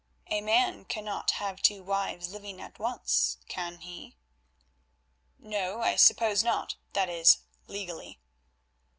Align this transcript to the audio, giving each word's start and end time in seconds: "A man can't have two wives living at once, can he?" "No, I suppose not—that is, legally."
"A 0.31 0.41
man 0.41 0.85
can't 0.85 1.29
have 1.29 1.61
two 1.61 1.83
wives 1.83 2.29
living 2.29 2.59
at 2.59 2.79
once, 2.79 3.37
can 3.47 3.77
he?" 3.81 4.15
"No, 5.37 5.81
I 5.83 5.95
suppose 5.95 6.43
not—that 6.43 7.07
is, 7.07 7.43
legally." 7.67 8.19